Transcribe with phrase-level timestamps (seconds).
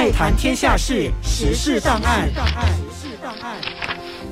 [0.00, 2.26] 爱谈天下事，时事档案。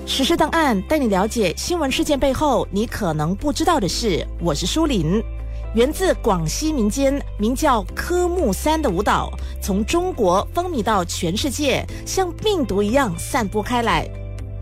[0.06, 4.26] 时事档案带你了解新闻事件背后你可能不知道的事。
[4.40, 5.22] 我是舒林。
[5.74, 9.30] 源自广西民间名叫科目三的舞蹈，
[9.60, 14.08] 从中国风靡到全世界，像病毒一样散播开来。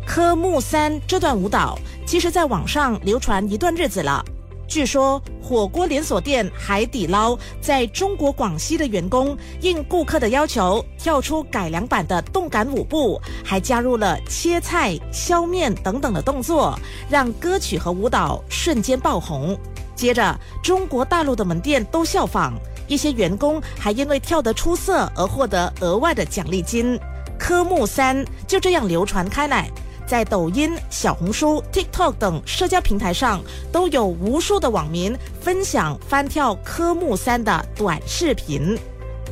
[0.04, 4.24] 科目三这段舞蹈，其实在网上流传一段日子了。
[4.68, 16.78] 据说，火锅连锁店海底捞在中国广西的员工应顾客的要求，跳出改良版的动感舞步，还加入了切菜、削面等等的动作，
[17.08, 19.56] 让歌曲和舞蹈瞬间爆红。
[19.94, 22.54] 接着，中国大陆的门店都效仿，
[22.88, 26.98] 一些员工还因为跳得出色而获得额外的奖励金。
[27.38, 29.70] 科目三就这样流传开来，
[30.06, 33.42] 在抖音、小红书、TikTok 等社交平台上，
[33.72, 38.78] 都有无数的网民分享翻跳科目三的短视频。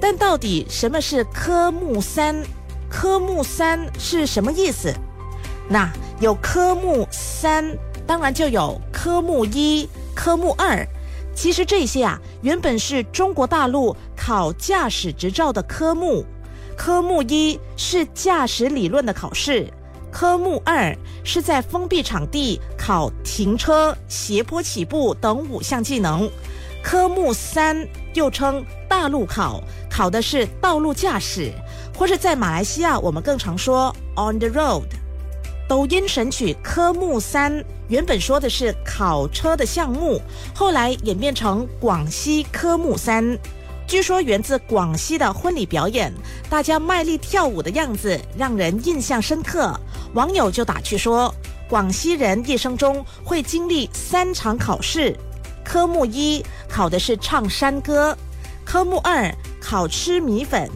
[0.01, 2.37] 但到底什么是科目三？
[2.91, 4.93] 科目三是什么意思？
[5.69, 9.89] 那有科目三，当然就有科目一。
[10.15, 10.87] 科目二，
[11.35, 16.25] 其实这些啊，原本是中国大陆考驾驶执照的科目。
[16.77, 19.73] 科目一是驾驶理论的考试，
[20.15, 26.31] 科目二是在封闭场地考停车、斜坡起步等五项技能。
[26.85, 27.85] 科目三
[28.15, 31.53] 又称大陆考，考的是道路驾驶，
[31.99, 34.85] 或是在马来西亚我们更常说 on the road。
[35.69, 40.21] 抖音神曲科目三原本说的是考车的项目，
[40.55, 43.37] 后来演变成广西科目三。
[43.87, 46.13] 据说源自广西的婚礼表演，
[46.49, 49.79] 大家卖力跳舞的样子让人印象深刻。
[50.15, 51.33] 网友就打趣说，
[51.69, 55.15] 广西人一生中会经历三场考试：
[55.63, 58.17] 科目一考的是唱山歌，
[58.65, 60.69] 科目二考吃米粉，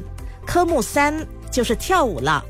[0.47, 2.45] 科目三就是跳舞了。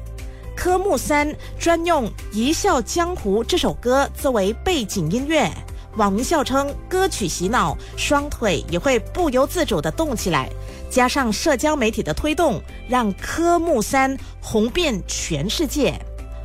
[0.57, 5.49] 科目三专用《一笑江湖》这首歌作为背景音乐，
[5.99, 10.49] 网民笑称歌曲洗脑，双腿也会不由自主地动起来。
[10.89, 16.01] 加上社交媒体的推动，让科目三红遍全世界。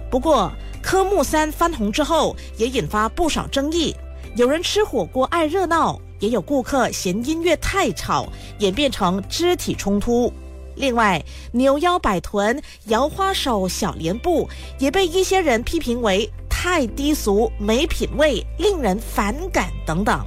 [0.10, 3.96] 不过，科目三翻红之后，也引发不少争议。
[4.36, 8.28] 有人吃火锅爱热闹，也有顾客嫌音乐太吵，
[8.58, 10.34] 演变成肢体冲突。
[10.76, 14.50] 另外，扭腰摆臀、摇花手、小莲步
[14.80, 16.28] 也被一些人批评为
[16.64, 20.26] 太低俗、没品位、令人反感等等。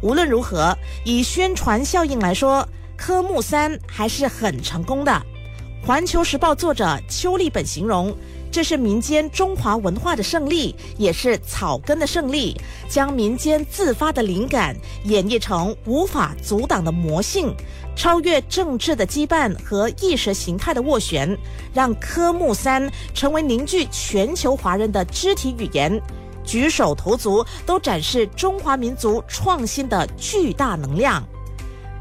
[0.00, 0.74] 无论如何，
[1.04, 5.12] 以宣传效应来说，科目三还是很成功的。
[5.86, 8.16] 《环球时报》作者邱立本形容。
[8.54, 12.56] 这是民间中华文化的胜利，也是草根的胜利。
[12.88, 14.76] 将民间自发的灵感
[15.06, 17.52] 演绎成无法阻挡的魔性，
[17.96, 21.36] 超越政治的羁绊和意识形态的斡旋，
[21.72, 26.00] 让科目三成为凝聚全球华人的肢体语言。
[26.44, 31.26] 举手投足都展示中华民族创新的巨大能量。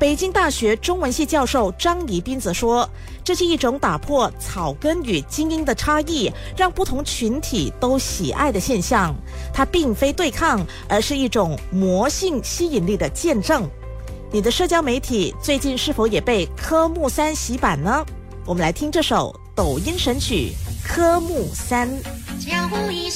[0.03, 2.87] 北京大学中文系教授张怡斌则说
[3.23, 9.15] ：“这是一种打破草根与精英的差异，让不同群体都喜爱的现象。
[9.53, 10.59] 它并非对抗，
[10.89, 13.65] 而是一种魔性吸引力的见证。”
[14.29, 18.05] 你的社交媒体最近是否也被科目三洗版呢？
[18.45, 20.51] 我们来听这首抖音神曲
[20.85, 21.89] 《科目三》。
[22.45, 23.09] 江湖一